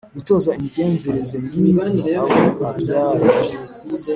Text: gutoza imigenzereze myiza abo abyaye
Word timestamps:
gutoza 0.15 0.49
imigenzereze 0.57 1.35
myiza 1.45 2.03
abo 2.21 2.37
abyaye 2.69 3.27